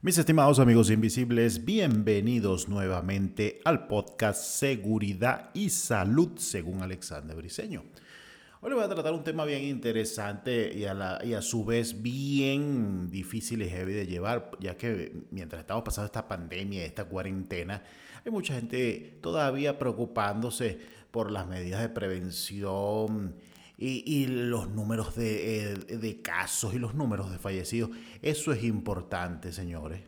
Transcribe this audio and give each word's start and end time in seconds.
Mis 0.00 0.16
estimados 0.16 0.60
amigos 0.60 0.90
invisibles, 0.90 1.64
bienvenidos 1.64 2.68
nuevamente 2.68 3.60
al 3.64 3.88
podcast 3.88 4.40
Seguridad 4.40 5.50
y 5.54 5.70
Salud 5.70 6.38
según 6.38 6.82
Alexander 6.82 7.36
Briseño. 7.36 7.82
Hoy 8.60 8.74
voy 8.74 8.84
a 8.84 8.88
tratar 8.88 9.12
un 9.12 9.24
tema 9.24 9.44
bien 9.44 9.64
interesante 9.64 10.72
y 10.72 10.84
a, 10.84 10.94
la, 10.94 11.20
y 11.24 11.34
a 11.34 11.42
su 11.42 11.64
vez 11.64 12.00
bien 12.00 13.10
difícil 13.10 13.60
y 13.62 13.68
heavy 13.68 13.92
de 13.92 14.06
llevar, 14.06 14.52
ya 14.60 14.76
que 14.76 15.24
mientras 15.32 15.62
estamos 15.62 15.82
pasando 15.82 16.06
esta 16.06 16.28
pandemia, 16.28 16.84
esta 16.84 17.06
cuarentena, 17.06 17.82
hay 18.24 18.30
mucha 18.30 18.54
gente 18.54 19.18
todavía 19.20 19.80
preocupándose 19.80 20.78
por 21.10 21.32
las 21.32 21.48
medidas 21.48 21.80
de 21.80 21.88
prevención 21.88 23.34
y, 23.80 24.26
los 24.26 24.68
números 24.70 25.14
de, 25.14 25.72
eh, 25.72 25.74
de 25.74 26.20
casos 26.20 26.74
y 26.74 26.78
los 26.78 26.94
números 26.94 27.30
de 27.30 27.38
fallecidos. 27.38 27.90
Eso 28.22 28.52
es 28.52 28.64
importante, 28.64 29.52
señores. 29.52 30.02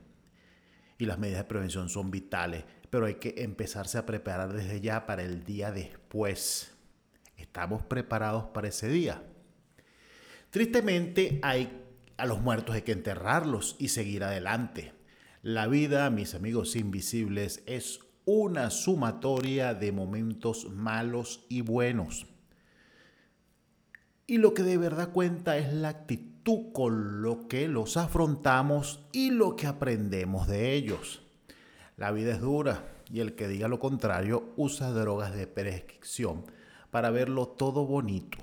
Y 0.98 1.06
las 1.06 1.18
medidas 1.18 1.40
de 1.40 1.44
prevención 1.44 1.88
son 1.88 2.10
vitales, 2.10 2.64
pero 2.90 3.06
hay 3.06 3.14
que 3.14 3.34
empezarse 3.38 3.96
a 3.96 4.06
preparar 4.06 4.52
desde 4.52 4.80
ya 4.80 5.06
para 5.06 5.22
el 5.22 5.44
día 5.44 5.70
después. 5.70 6.74
¿Estamos 7.36 7.82
preparados 7.82 8.46
para 8.46 8.68
ese 8.68 8.88
día? 8.88 9.22
Tristemente, 10.50 11.38
hay, 11.42 11.84
a 12.16 12.26
los 12.26 12.40
muertos 12.40 12.74
hay 12.74 12.82
que 12.82 12.92
enterrarlos 12.92 13.76
y 13.78 13.88
seguir 13.88 14.24
adelante. 14.24 14.92
La 15.42 15.68
vida, 15.68 16.10
mis 16.10 16.34
amigos 16.34 16.74
invisibles, 16.74 17.62
es 17.66 18.00
una 18.24 18.70
sumatoria 18.70 19.74
de 19.74 19.92
momentos 19.92 20.68
malos 20.70 21.46
y 21.48 21.62
buenos. 21.62 22.26
Y 24.30 24.38
lo 24.38 24.54
que 24.54 24.62
de 24.62 24.78
verdad 24.78 25.10
cuenta 25.10 25.56
es 25.56 25.72
la 25.72 25.88
actitud 25.88 26.70
con 26.72 27.20
lo 27.20 27.48
que 27.48 27.66
los 27.66 27.96
afrontamos 27.96 29.00
y 29.10 29.32
lo 29.32 29.56
que 29.56 29.66
aprendemos 29.66 30.46
de 30.46 30.72
ellos. 30.72 31.20
La 31.96 32.12
vida 32.12 32.34
es 32.34 32.40
dura 32.40 32.84
y 33.12 33.18
el 33.18 33.34
que 33.34 33.48
diga 33.48 33.66
lo 33.66 33.80
contrario 33.80 34.52
usa 34.56 34.92
drogas 34.92 35.34
de 35.34 35.48
prescripción 35.48 36.44
para 36.92 37.10
verlo 37.10 37.48
todo 37.48 37.84
bonito. 37.86 38.38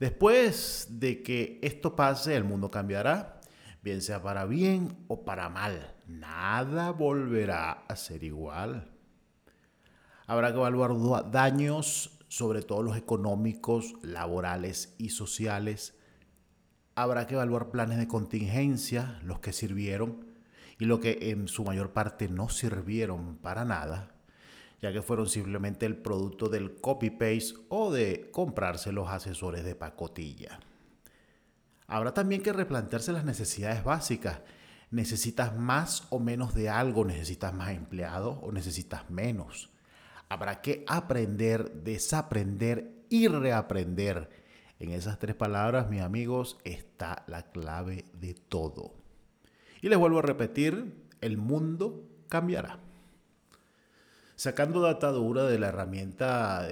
Después 0.00 0.88
de 0.98 1.22
que 1.22 1.60
esto 1.62 1.94
pase, 1.94 2.34
el 2.34 2.42
mundo 2.42 2.72
cambiará, 2.72 3.40
bien 3.80 4.02
sea 4.02 4.20
para 4.20 4.44
bien 4.44 5.04
o 5.06 5.24
para 5.24 5.50
mal. 5.50 5.94
Nada 6.08 6.90
volverá 6.90 7.84
a 7.86 7.94
ser 7.94 8.24
igual. 8.24 8.90
Habrá 10.26 10.50
que 10.50 10.58
evaluar 10.58 11.30
daños 11.30 12.17
sobre 12.28 12.62
todo 12.62 12.82
los 12.82 12.96
económicos, 12.96 13.94
laborales 14.02 14.94
y 14.98 15.10
sociales. 15.10 15.94
Habrá 16.94 17.26
que 17.26 17.34
evaluar 17.34 17.70
planes 17.70 17.98
de 17.98 18.08
contingencia, 18.08 19.20
los 19.22 19.40
que 19.40 19.52
sirvieron 19.52 20.26
y 20.78 20.84
los 20.84 21.00
que 21.00 21.30
en 21.30 21.48
su 21.48 21.64
mayor 21.64 21.92
parte 21.92 22.28
no 22.28 22.48
sirvieron 22.48 23.36
para 23.38 23.64
nada, 23.64 24.14
ya 24.80 24.92
que 24.92 25.02
fueron 25.02 25.28
simplemente 25.28 25.86
el 25.86 25.96
producto 25.96 26.48
del 26.48 26.80
copy-paste 26.80 27.54
o 27.68 27.90
de 27.90 28.30
comprarse 28.30 28.92
los 28.92 29.08
asesores 29.08 29.64
de 29.64 29.74
pacotilla. 29.74 30.60
Habrá 31.86 32.12
también 32.12 32.42
que 32.42 32.52
replantearse 32.52 33.12
las 33.12 33.24
necesidades 33.24 33.82
básicas. 33.82 34.40
¿Necesitas 34.90 35.56
más 35.56 36.06
o 36.10 36.18
menos 36.18 36.54
de 36.54 36.68
algo? 36.68 37.04
¿Necesitas 37.04 37.54
más 37.54 37.70
empleados 37.70 38.38
o 38.42 38.52
necesitas 38.52 39.10
menos? 39.10 39.70
Habrá 40.28 40.60
que 40.60 40.84
aprender, 40.86 41.72
desaprender 41.72 42.90
y 43.08 43.28
reaprender. 43.28 44.28
En 44.78 44.90
esas 44.90 45.18
tres 45.18 45.34
palabras, 45.34 45.88
mis 45.88 46.02
amigos, 46.02 46.58
está 46.64 47.24
la 47.26 47.50
clave 47.50 48.04
de 48.12 48.34
todo. 48.34 48.94
Y 49.80 49.88
les 49.88 49.98
vuelvo 49.98 50.18
a 50.18 50.22
repetir, 50.22 51.06
el 51.20 51.36
mundo 51.36 52.04
cambiará. 52.28 52.78
Sacando 54.36 54.80
datadura 54.80 55.44
de 55.44 55.58
la 55.58 55.68
herramienta 55.68 56.66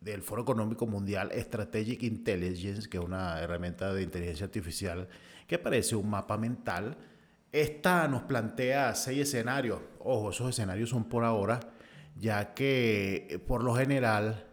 del 0.00 0.22
Foro 0.22 0.42
Económico 0.42 0.86
Mundial 0.86 1.30
Strategic 1.32 2.02
Intelligence, 2.02 2.88
que 2.88 2.98
es 2.98 3.04
una 3.04 3.40
herramienta 3.40 3.94
de 3.94 4.02
inteligencia 4.02 4.44
artificial 4.44 5.08
que 5.46 5.58
parece 5.58 5.96
un 5.96 6.10
mapa 6.10 6.36
mental, 6.36 6.98
esta 7.52 8.08
nos 8.08 8.24
plantea 8.24 8.94
seis 8.94 9.20
escenarios. 9.20 9.80
Ojo, 10.00 10.30
esos 10.30 10.50
escenarios 10.50 10.90
son 10.90 11.04
por 11.04 11.24
ahora 11.24 11.60
ya 12.18 12.54
que 12.54 13.26
eh, 13.30 13.38
por 13.38 13.62
lo 13.62 13.74
general, 13.74 14.46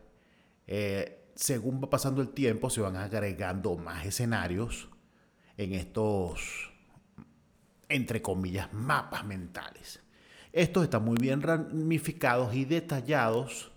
eh, 0.67 1.29
según 1.35 1.81
va 1.81 1.89
pasando 1.89 2.21
el 2.21 2.29
tiempo, 2.29 2.69
se 2.69 2.81
van 2.81 2.95
agregando 2.95 3.75
más 3.77 4.05
escenarios 4.05 4.89
en 5.57 5.73
estos, 5.73 6.71
entre 7.89 8.21
comillas, 8.21 8.71
mapas 8.73 9.25
mentales. 9.25 10.01
Estos 10.51 10.83
están 10.83 11.03
muy 11.03 11.17
bien 11.19 11.41
ramificados 11.41 12.53
y 12.53 12.65
detallados. 12.65 13.71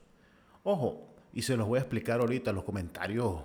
Ojo, 0.63 1.15
y 1.33 1.43
se 1.43 1.57
los 1.57 1.67
voy 1.67 1.79
a 1.79 1.83
explicar 1.83 2.21
ahorita, 2.21 2.53
los 2.53 2.65
comentarios 2.65 3.43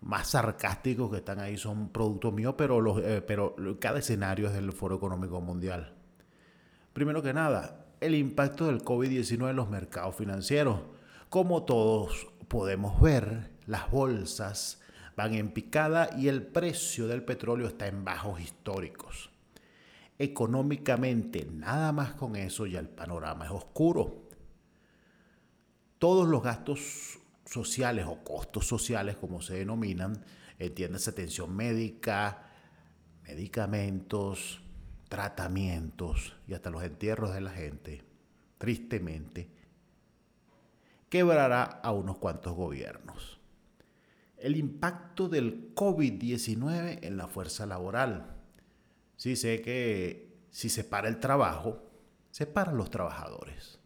más 0.00 0.28
sarcásticos 0.28 1.10
que 1.10 1.16
están 1.16 1.40
ahí 1.40 1.56
son 1.56 1.88
producto 1.88 2.30
mío, 2.30 2.56
pero, 2.56 2.80
los, 2.80 3.00
eh, 3.02 3.22
pero 3.26 3.56
cada 3.80 3.98
escenario 4.00 4.48
es 4.48 4.52
del 4.52 4.72
Foro 4.72 4.96
Económico 4.96 5.40
Mundial. 5.40 5.94
Primero 6.92 7.22
que 7.22 7.32
nada, 7.32 7.83
el 8.04 8.14
impacto 8.14 8.66
del 8.66 8.82
COVID-19 8.82 9.50
en 9.50 9.56
los 9.56 9.70
mercados 9.70 10.14
financieros. 10.16 10.80
Como 11.28 11.64
todos 11.64 12.28
podemos 12.48 13.00
ver, 13.00 13.50
las 13.66 13.90
bolsas 13.90 14.80
van 15.16 15.34
en 15.34 15.50
picada 15.52 16.10
y 16.16 16.28
el 16.28 16.42
precio 16.42 17.06
del 17.06 17.24
petróleo 17.24 17.66
está 17.66 17.86
en 17.86 18.04
bajos 18.04 18.40
históricos. 18.40 19.30
Económicamente, 20.18 21.46
nada 21.50 21.92
más 21.92 22.14
con 22.14 22.36
eso 22.36 22.66
ya 22.66 22.78
el 22.78 22.88
panorama 22.88 23.46
es 23.46 23.50
oscuro. 23.50 24.28
Todos 25.98 26.28
los 26.28 26.42
gastos 26.42 27.18
sociales 27.46 28.06
o 28.06 28.22
costos 28.22 28.66
sociales, 28.66 29.16
como 29.16 29.40
se 29.40 29.54
denominan, 29.54 30.24
entiéndase 30.58 31.10
atención 31.10 31.54
médica, 31.54 32.50
medicamentos, 33.22 34.60
tratamientos 35.14 36.34
y 36.48 36.54
hasta 36.54 36.70
los 36.70 36.82
entierros 36.82 37.32
de 37.32 37.40
la 37.40 37.50
gente, 37.50 38.02
tristemente, 38.58 39.48
quebrará 41.08 41.62
a 41.62 41.92
unos 41.92 42.18
cuantos 42.18 42.56
gobiernos. 42.56 43.38
El 44.38 44.56
impacto 44.56 45.28
del 45.28 45.72
COVID-19 45.76 46.98
en 47.02 47.16
la 47.16 47.28
fuerza 47.28 47.64
laboral. 47.64 48.34
Sí 49.16 49.36
sé 49.36 49.62
que 49.62 50.36
si 50.50 50.68
se 50.68 50.82
para 50.82 51.06
el 51.06 51.20
trabajo, 51.20 51.80
se 52.32 52.46
paran 52.48 52.76
los 52.76 52.90
trabajadores. 52.90 53.78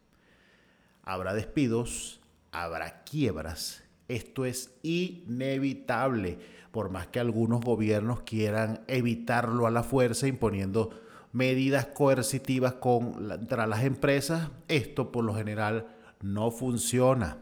Habrá 1.02 1.34
despidos, 1.34 2.22
habrá 2.52 3.04
quiebras. 3.04 3.84
Esto 4.08 4.46
es 4.46 4.78
inevitable, 4.82 6.38
por 6.72 6.88
más 6.88 7.08
que 7.08 7.20
algunos 7.20 7.60
gobiernos 7.60 8.22
quieran 8.22 8.82
evitarlo 8.86 9.66
a 9.66 9.70
la 9.70 9.82
fuerza 9.82 10.26
imponiendo 10.26 11.02
medidas 11.32 11.86
coercitivas 11.86 12.74
contra 12.74 13.66
las 13.66 13.84
empresas. 13.84 14.50
Esto 14.68 15.12
por 15.12 15.24
lo 15.24 15.34
general 15.34 15.86
no 16.20 16.50
funciona. 16.50 17.38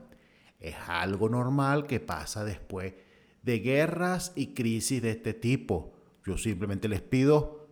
Es 0.61 0.77
algo 0.89 1.29
normal 1.29 1.87
que 1.87 2.01
pasa 2.01 2.45
después 2.45 2.95
de 3.43 3.59
guerras 3.61 4.33
y 4.35 4.49
crisis 4.49 5.03
de 5.03 5.11
este 5.11 5.35
tipo. 5.35 5.93
Yo 6.25 6.37
simplemente 6.37 6.89
les 6.89 7.01
pido, 7.01 7.69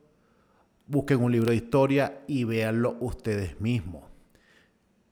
busquen 0.87 1.23
un 1.23 1.33
libro 1.33 1.51
de 1.51 1.57
historia 1.57 2.23
y 2.29 2.45
véanlo 2.45 2.97
ustedes 3.01 3.61
mismos. 3.61 4.05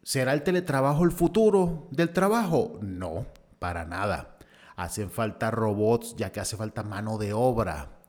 ¿Será 0.03 0.33
el 0.33 0.43
teletrabajo 0.43 1.05
el 1.05 1.13
futuro 1.13 1.89
del 1.91 2.13
trabajo? 2.13 2.79
No, 2.81 3.27
para 3.59 3.85
nada. 3.85 4.37
Hacen 4.77 5.11
falta 5.11 5.51
robots 5.51 6.15
ya 6.17 6.33
que 6.33 6.41
hace 6.41 6.57
falta 6.57 6.83
mano 6.83 7.19
de 7.19 7.33
obra. 7.33 8.02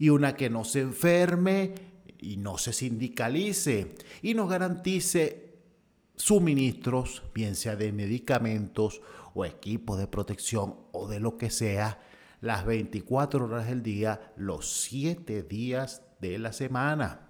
Y 0.00 0.08
una 0.08 0.34
que 0.34 0.50
no 0.50 0.64
se 0.64 0.80
enferme 0.80 1.74
y 2.18 2.38
no 2.38 2.58
se 2.58 2.72
sindicalice 2.72 3.94
y 4.22 4.34
nos 4.34 4.50
garantice 4.50 5.58
suministros, 6.16 7.22
bien 7.32 7.54
sea 7.54 7.76
de 7.76 7.92
medicamentos 7.92 9.00
o 9.34 9.44
equipos 9.44 9.98
de 9.98 10.08
protección 10.08 10.74
o 10.90 11.06
de 11.06 11.20
lo 11.20 11.36
que 11.36 11.50
sea, 11.50 12.00
las 12.40 12.64
24 12.64 13.44
horas 13.44 13.68
del 13.68 13.82
día, 13.82 14.32
los 14.36 14.82
7 14.82 15.42
días 15.42 16.02
de 16.20 16.38
la 16.38 16.52
semana. 16.52 17.28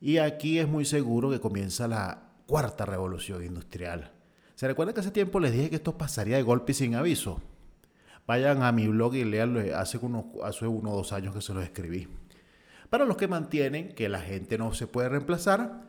Y 0.00 0.18
aquí 0.18 0.58
es 0.58 0.68
muy 0.68 0.84
seguro 0.84 1.30
que 1.30 1.40
comienza 1.40 1.88
la 1.88 2.30
cuarta 2.46 2.86
revolución 2.86 3.44
industrial. 3.44 4.12
¿Se 4.54 4.66
recuerda 4.66 4.92
que 4.92 5.00
hace 5.00 5.10
tiempo 5.10 5.40
les 5.40 5.52
dije 5.52 5.70
que 5.70 5.76
esto 5.76 5.96
pasaría 5.96 6.36
de 6.36 6.42
golpe 6.42 6.72
y 6.72 6.74
sin 6.74 6.94
aviso? 6.94 7.40
Vayan 8.28 8.62
a 8.62 8.72
mi 8.72 8.86
blog 8.86 9.14
y 9.14 9.24
leanlo, 9.24 9.62
hace, 9.74 9.96
unos, 9.96 10.26
hace 10.44 10.66
uno 10.66 10.92
o 10.92 10.96
dos 10.96 11.14
años 11.14 11.34
que 11.34 11.40
se 11.40 11.54
lo 11.54 11.62
escribí. 11.62 12.08
Para 12.90 13.06
los 13.06 13.16
que 13.16 13.26
mantienen 13.26 13.94
que 13.94 14.10
la 14.10 14.20
gente 14.20 14.58
no 14.58 14.74
se 14.74 14.86
puede 14.86 15.08
reemplazar, 15.08 15.88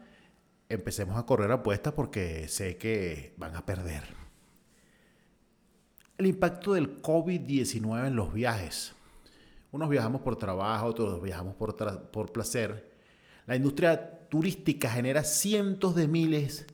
empecemos 0.69 1.17
a 1.17 1.25
correr 1.25 1.51
apuestas 1.51 1.91
porque 1.91 2.47
sé 2.47 2.77
que 2.77 3.33
van 3.35 3.57
a 3.57 3.65
perder. 3.65 4.03
El 6.17 6.27
impacto 6.27 6.75
del 6.75 7.01
COVID-19 7.01 8.07
en 8.07 8.15
los 8.15 8.33
viajes. 8.33 8.93
Unos 9.71 9.89
viajamos 9.89 10.21
por 10.21 10.37
trabajo, 10.37 10.85
otros 10.85 11.21
viajamos 11.21 11.55
por, 11.55 11.75
por 12.09 12.31
placer. 12.31 12.89
La 13.47 13.57
industria 13.57 14.29
turística 14.29 14.89
genera 14.89 15.25
cientos 15.25 15.93
de 15.93 16.07
miles 16.07 16.67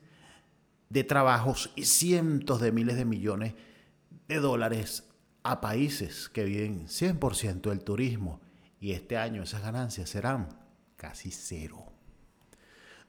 de 0.89 1.03
trabajos 1.03 1.71
y 1.75 1.85
cientos 1.85 2.61
de 2.61 2.71
miles 2.71 2.97
de 2.97 3.05
millones 3.05 3.55
de 4.27 4.35
dólares 4.35 5.09
a 5.45 5.61
países 5.61 6.27
que 6.27 6.43
viven 6.43 6.87
100% 6.87 7.69
del 7.69 7.83
turismo 7.83 8.41
y 8.79 8.93
este 8.93 9.15
año 9.15 9.43
esas 9.43 9.61
ganancias 9.61 10.09
serán 10.09 10.49
casi 10.95 11.29
cero. 11.29 11.85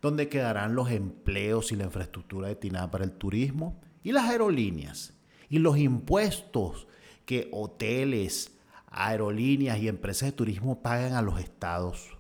¿Dónde 0.02 0.28
quedarán 0.28 0.74
los 0.74 0.90
empleos 0.90 1.72
y 1.72 1.76
la 1.76 1.84
infraestructura 1.84 2.48
destinada 2.48 2.90
para 2.90 3.04
el 3.04 3.12
turismo? 3.12 3.80
Y 4.02 4.12
las 4.12 4.28
aerolíneas. 4.28 5.14
Y 5.48 5.60
los 5.60 5.78
impuestos 5.78 6.86
que 7.24 7.48
hoteles, 7.52 8.52
aerolíneas 8.88 9.78
y 9.78 9.88
empresas 9.88 10.28
de 10.28 10.32
turismo 10.32 10.82
pagan 10.82 11.14
a 11.14 11.22
los 11.22 11.40
estados 11.40 12.16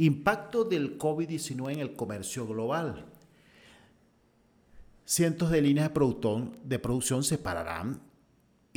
Impacto 0.00 0.64
del 0.64 0.98
COVID-19 0.98 1.72
en 1.72 1.80
el 1.80 1.94
comercio 1.94 2.44
global. 2.46 3.06
Cientos 5.04 5.50
de 5.50 5.62
líneas 5.62 5.92
de, 5.92 6.58
de 6.64 6.78
producción 6.80 7.22
se 7.22 7.38
pararán 7.38 8.07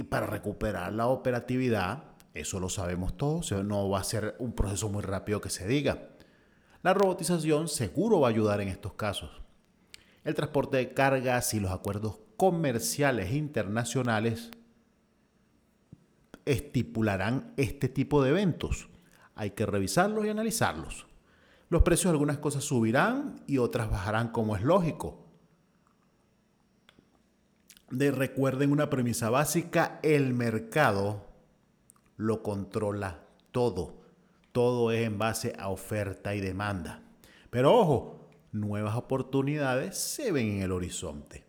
y 0.02 0.04
para 0.04 0.26
recuperar 0.26 0.94
la 0.94 1.06
operatividad, 1.06 2.04
eso 2.34 2.60
lo 2.60 2.70
sabemos 2.70 3.16
todos, 3.18 3.52
no 3.52 3.88
va 3.88 4.00
a 4.00 4.04
ser 4.04 4.36
un 4.40 4.54
proceso 4.54 4.90
muy 4.90 5.04
rápido 5.04 5.42
que 5.42 5.52
se 5.52 5.68
diga. 5.68 6.10
La 6.82 6.96
robotización 6.96 7.68
seguro 7.68 8.20
va 8.20 8.28
a 8.28 8.32
ayudar 8.32 8.62
en 8.62 8.70
estos 8.70 8.94
casos. 8.94 9.44
El 10.24 10.34
transporte 10.34 10.78
de 10.78 10.96
cargas 10.96 11.54
y 11.54 11.60
los 11.60 11.70
acuerdos 11.70 12.18
comerciales 12.36 13.32
internacionales 13.32 14.50
estipularán 16.46 17.54
este 17.58 17.88
tipo 17.88 18.24
de 18.24 18.32
eventos. 18.32 18.90
Hay 19.36 19.52
que 19.52 19.68
revisarlos 19.68 20.26
y 20.26 20.30
analizarlos. 20.30 21.06
Los 21.70 21.84
precios 21.84 22.06
de 22.06 22.16
algunas 22.16 22.40
cosas 22.40 22.64
subirán 22.64 23.44
y 23.46 23.60
otras 23.60 23.92
bajarán 23.92 24.30
como 24.30 24.56
es 24.56 24.64
lógico. 24.64 25.21
De, 27.92 28.12
recuerden 28.12 28.72
una 28.72 28.90
premisa 28.90 29.30
básica, 29.30 30.00
el 30.02 30.34
mercado 30.34 31.28
lo 32.18 32.42
controla 32.42 33.20
todo. 33.52 34.02
Todo 34.52 34.92
es 34.92 35.06
en 35.06 35.18
base 35.18 35.54
a 35.58 35.70
oferta 35.70 36.34
y 36.34 36.42
demanda. 36.42 37.02
Pero 37.50 37.78
ojo, 37.78 38.30
nuevas 38.52 38.96
oportunidades 38.96 39.98
se 39.98 40.32
ven 40.32 40.48
en 40.48 40.62
el 40.62 40.72
horizonte. 40.72 41.44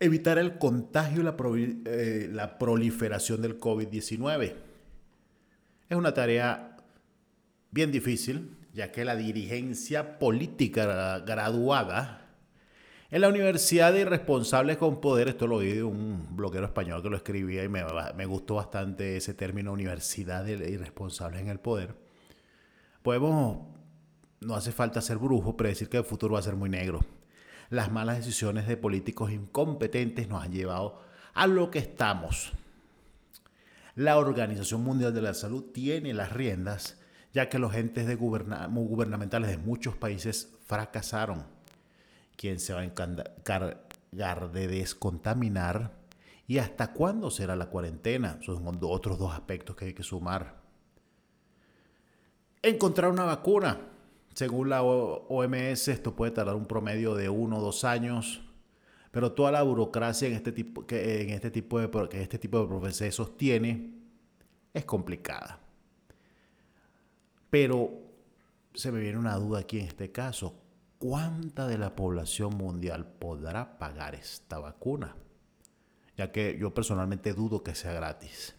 Evitar 0.00 0.38
el 0.38 0.58
contagio 0.58 1.20
y 1.20 1.24
la, 1.24 1.36
eh, 1.86 2.28
la 2.32 2.58
proliferación 2.58 3.42
del 3.42 3.58
COVID-19. 3.58 4.54
Es 5.88 5.96
una 5.96 6.14
tarea 6.14 6.76
bien 7.70 7.90
difícil, 7.90 8.56
ya 8.72 8.92
que 8.92 9.04
la 9.04 9.16
dirigencia 9.16 10.18
política 10.18 11.20
graduada 11.20 12.27
en 13.10 13.20
la 13.20 13.28
Universidad 13.28 13.92
de 13.92 14.00
Irresponsables 14.00 14.76
con 14.76 15.00
Poder, 15.00 15.28
esto 15.28 15.46
lo 15.46 15.56
oí 15.56 15.72
de 15.72 15.82
un 15.82 16.36
bloguero 16.36 16.66
español 16.66 17.02
que 17.02 17.10
lo 17.10 17.16
escribía 17.16 17.64
y 17.64 17.68
me, 17.68 17.82
me 18.16 18.26
gustó 18.26 18.56
bastante 18.56 19.16
ese 19.16 19.34
término, 19.34 19.72
Universidad 19.72 20.44
de 20.44 20.70
Irresponsables 20.70 21.40
en 21.40 21.48
el 21.48 21.60
Poder, 21.60 21.94
podemos, 23.02 23.66
no 24.40 24.54
hace 24.54 24.72
falta 24.72 25.00
ser 25.00 25.18
brujo, 25.18 25.56
predecir 25.56 25.88
que 25.88 25.96
el 25.96 26.04
futuro 26.04 26.34
va 26.34 26.40
a 26.40 26.42
ser 26.42 26.56
muy 26.56 26.68
negro. 26.68 27.00
Las 27.70 27.90
malas 27.92 28.16
decisiones 28.16 28.66
de 28.66 28.76
políticos 28.76 29.30
incompetentes 29.30 30.28
nos 30.28 30.42
han 30.42 30.52
llevado 30.52 31.02
a 31.34 31.46
lo 31.46 31.70
que 31.70 31.78
estamos. 31.78 32.52
La 33.94 34.16
Organización 34.16 34.82
Mundial 34.82 35.12
de 35.12 35.22
la 35.22 35.34
Salud 35.34 35.64
tiene 35.72 36.14
las 36.14 36.32
riendas 36.32 36.98
ya 37.32 37.48
que 37.48 37.58
los 37.58 37.74
entes 37.74 38.06
de 38.06 38.14
gubernamentales 38.16 39.50
de 39.50 39.58
muchos 39.58 39.96
países 39.96 40.56
fracasaron. 40.66 41.57
¿Quién 42.38 42.60
se 42.60 42.72
va 42.72 42.82
a 42.82 42.84
encargar 42.84 44.52
de 44.52 44.68
descontaminar? 44.68 45.90
¿Y 46.46 46.58
hasta 46.58 46.92
cuándo 46.92 47.32
será 47.32 47.56
la 47.56 47.66
cuarentena? 47.66 48.38
Son 48.42 48.64
otros 48.82 49.18
dos 49.18 49.34
aspectos 49.34 49.74
que 49.74 49.86
hay 49.86 49.92
que 49.92 50.04
sumar. 50.04 50.54
Encontrar 52.62 53.10
una 53.10 53.24
vacuna. 53.24 53.80
Según 54.34 54.68
la 54.68 54.84
OMS, 54.84 55.88
esto 55.88 56.14
puede 56.14 56.30
tardar 56.30 56.54
un 56.54 56.66
promedio 56.66 57.16
de 57.16 57.28
uno 57.28 57.58
o 57.58 57.60
dos 57.60 57.82
años, 57.82 58.40
pero 59.10 59.32
toda 59.32 59.50
la 59.50 59.64
burocracia 59.64 60.28
en 60.28 60.34
este 60.34 60.52
tipo, 60.52 60.86
que, 60.86 61.22
en 61.22 61.30
este 61.30 61.50
tipo 61.50 61.80
de, 61.80 61.90
que 62.08 62.22
este 62.22 62.38
tipo 62.38 62.60
de 62.60 62.68
procesos 62.68 63.36
tiene 63.36 63.94
es 64.72 64.84
complicada. 64.84 65.58
Pero 67.50 67.90
se 68.74 68.92
me 68.92 69.00
viene 69.00 69.18
una 69.18 69.34
duda 69.34 69.58
aquí 69.58 69.80
en 69.80 69.86
este 69.86 70.12
caso. 70.12 70.67
¿Cuánta 70.98 71.68
de 71.68 71.78
la 71.78 71.94
población 71.94 72.56
mundial 72.56 73.06
podrá 73.06 73.78
pagar 73.78 74.16
esta 74.16 74.58
vacuna? 74.58 75.14
Ya 76.16 76.32
que 76.32 76.58
yo 76.58 76.74
personalmente 76.74 77.34
dudo 77.34 77.62
que 77.62 77.76
sea 77.76 77.92
gratis. 77.92 78.56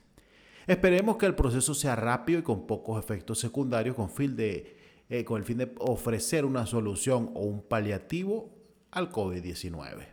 Esperemos 0.65 1.17
que 1.17 1.25
el 1.25 1.36
proceso 1.36 1.74
sea 1.74 1.98
rápido 1.98 2.39
y 2.39 2.43
con 2.43 2.65
pocos 2.65 2.98
efectos 2.98 3.39
secundarios 3.39 3.93
con, 3.98 4.10
eh, 4.17 5.25
con 5.25 5.38
el 5.38 5.43
fin 5.43 5.58
de 5.58 5.75
ofrecer 5.79 6.46
una 6.46 6.65
solución 6.65 7.31
o 7.34 7.41
un 7.41 7.62
paliativo 7.62 8.55
al 8.91 9.12
COVID-19. 9.12 10.08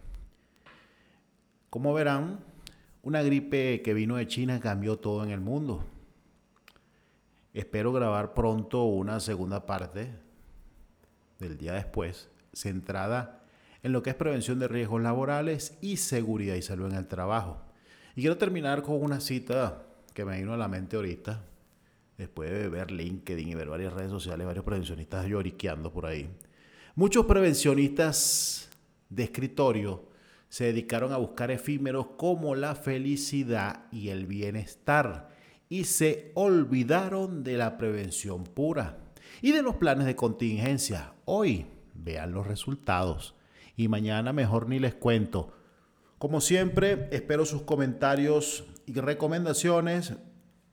Como 1.71 1.95
verán, 1.95 2.41
una 3.03 3.23
gripe 3.23 3.83
que 3.83 3.95
vino 3.95 4.17
de 4.17 4.27
China 4.27 4.59
cambió 4.59 4.99
todo 4.99 5.23
en 5.23 5.31
el 5.31 5.41
mundo. 5.41 5.85
Espero 7.55 7.93
grabar 7.93 8.35
pronto 8.35 8.83
una 8.83 9.21
segunda 9.21 9.65
parte 9.65 10.26
del 11.39 11.57
día 11.59 11.75
después, 11.75 12.31
centrada 12.53 13.43
en 13.83 13.93
lo 13.93 14.03
que 14.03 14.11
es 14.11 14.17
prevención 14.17 14.59
de 14.59 14.69
riesgos 14.69 15.03
laborales 15.03 15.77
y 15.81 15.99
seguridad 15.99 16.57
y 16.57 16.63
salud 16.63 16.91
en 16.91 16.97
el 16.97 17.07
trabajo. 17.07 17.63
Y 18.15 18.23
quiero 18.23 18.37
terminar 18.37 18.83
con 18.83 19.03
una 19.03 19.21
cita 19.21 19.85
que 20.15 20.25
me 20.25 20.39
vino 20.39 20.55
a 20.55 20.57
la 20.57 20.69
mente 20.69 20.97
ahorita, 20.97 21.45
después 22.17 22.51
de 22.51 22.69
ver 22.69 22.91
LinkedIn 22.91 23.49
y 23.49 23.55
ver 23.55 23.69
varias 23.69 23.93
redes 23.93 24.11
sociales, 24.11 24.47
varios 24.47 24.65
prevencionistas 24.65 25.27
lloriqueando 25.27 25.93
por 25.93 26.07
ahí. 26.07 26.29
Muchos 26.95 27.27
prevencionistas 27.27 28.71
de 29.11 29.25
escritorio 29.25 30.09
se 30.49 30.65
dedicaron 30.65 31.13
a 31.13 31.19
buscar 31.19 31.51
efímeros 31.51 32.07
como 32.17 32.55
la 32.55 32.75
felicidad 32.75 33.85
y 33.93 34.09
el 34.09 34.27
bienestar 34.27 35.29
y 35.69 35.85
se 35.85 36.31
olvidaron 36.35 37.45
de 37.45 37.59
la 37.59 37.77
prevención 37.77 38.45
pura 38.45 38.99
y 39.43 39.53
de 39.53 39.63
los 39.63 39.77
planes 39.77 40.07
de 40.07 40.17
contingencia. 40.17 41.13
Hoy 41.29 41.67
vean 41.93 42.31
los 42.31 42.47
resultados 42.47 43.35
y 43.77 43.89
mañana 43.89 44.33
mejor 44.33 44.69
ni 44.69 44.79
les 44.79 44.95
cuento. 44.95 45.53
Como 46.19 46.41
siempre, 46.41 47.09
espero 47.11 47.45
sus 47.45 47.63
comentarios 47.63 48.65
y 48.87 48.93
recomendaciones. 48.93 50.15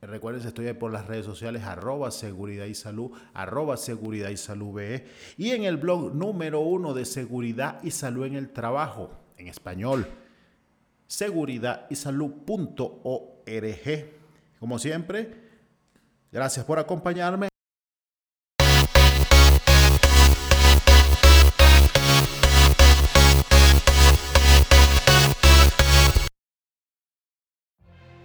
Recuerden, 0.00 0.46
estoy 0.46 0.72
por 0.74 0.92
las 0.92 1.08
redes 1.08 1.26
sociales, 1.26 1.64
arroba 1.64 2.12
seguridad 2.12 2.66
y 2.66 2.76
salud, 2.76 3.10
arroba 3.32 3.76
seguridad 3.76 4.28
y 4.28 4.36
salud 4.36 4.74
BE, 4.74 5.04
y 5.36 5.50
en 5.50 5.64
el 5.64 5.76
blog 5.76 6.14
número 6.14 6.60
uno 6.60 6.94
de 6.94 7.04
seguridad 7.04 7.82
y 7.82 7.90
salud 7.90 8.24
en 8.24 8.36
el 8.36 8.50
trabajo, 8.50 9.10
en 9.36 9.48
español, 9.48 10.06
seguridad 11.08 11.86
y 11.90 11.96
salud.org. 11.96 13.44
Como 14.60 14.78
siempre, 14.78 15.34
gracias 16.30 16.64
por 16.64 16.78
acompañarme. 16.78 17.53